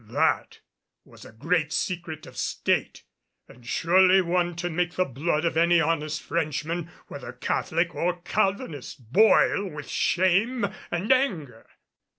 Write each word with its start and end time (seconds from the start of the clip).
That 0.09 0.61
was 1.05 1.25
a 1.25 1.31
great 1.31 1.71
secret 1.71 2.25
of 2.25 2.35
State 2.35 3.03
and 3.47 3.63
surely 3.67 4.19
one 4.19 4.55
to 4.55 4.67
make 4.67 4.93
the 4.95 5.05
blood 5.05 5.45
of 5.45 5.55
any 5.55 5.79
honest 5.79 6.23
Frenchman, 6.23 6.89
whether 7.07 7.31
Catholic 7.31 7.93
or 7.93 8.19
Calvinist, 8.21 9.11
boil 9.13 9.67
with 9.69 9.87
shame 9.89 10.65
and 10.89 11.13
anger. 11.13 11.67